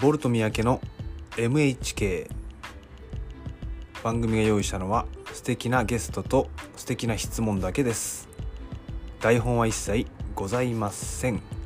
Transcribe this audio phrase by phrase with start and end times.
[0.00, 0.80] ボルト三宅の
[1.32, 2.30] MHK
[4.04, 8.28] 番組が用意したのは素敵なゲストと素敵な質問だけです。
[9.20, 10.06] 台本は一切
[10.36, 11.57] ございません。